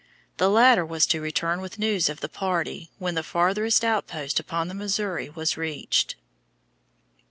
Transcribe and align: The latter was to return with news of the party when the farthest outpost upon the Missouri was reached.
The 0.37 0.49
latter 0.49 0.83
was 0.83 1.05
to 1.05 1.21
return 1.21 1.61
with 1.61 1.77
news 1.77 2.09
of 2.09 2.21
the 2.21 2.27
party 2.27 2.89
when 2.97 3.13
the 3.13 3.21
farthest 3.21 3.85
outpost 3.85 4.39
upon 4.39 4.67
the 4.67 4.73
Missouri 4.73 5.29
was 5.29 5.57
reached. 5.57 6.15